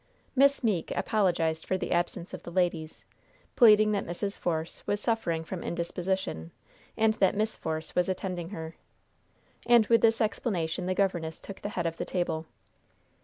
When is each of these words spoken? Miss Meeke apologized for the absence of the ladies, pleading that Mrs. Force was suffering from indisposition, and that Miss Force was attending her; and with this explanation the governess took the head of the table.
Miss 0.35 0.63
Meeke 0.63 0.89
apologized 0.97 1.67
for 1.67 1.77
the 1.77 1.91
absence 1.91 2.33
of 2.33 2.41
the 2.41 2.49
ladies, 2.51 3.05
pleading 3.55 3.91
that 3.91 4.03
Mrs. 4.03 4.35
Force 4.35 4.81
was 4.87 4.99
suffering 4.99 5.43
from 5.43 5.61
indisposition, 5.63 6.49
and 6.97 7.13
that 7.19 7.35
Miss 7.35 7.55
Force 7.55 7.93
was 7.93 8.09
attending 8.09 8.49
her; 8.49 8.75
and 9.67 9.85
with 9.85 10.01
this 10.01 10.19
explanation 10.19 10.87
the 10.87 10.95
governess 10.95 11.39
took 11.39 11.61
the 11.61 11.69
head 11.69 11.85
of 11.85 11.97
the 11.97 12.05
table. 12.05 12.47